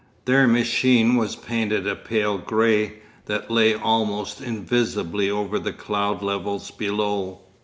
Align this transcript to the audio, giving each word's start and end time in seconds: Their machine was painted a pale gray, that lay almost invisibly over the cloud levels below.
Their 0.25 0.47
machine 0.47 1.15
was 1.15 1.35
painted 1.35 1.85
a 1.85 1.95
pale 1.95 2.39
gray, 2.39 3.03
that 3.27 3.51
lay 3.51 3.75
almost 3.75 4.41
invisibly 4.41 5.29
over 5.29 5.59
the 5.59 5.73
cloud 5.73 6.23
levels 6.23 6.71
below. 6.71 7.41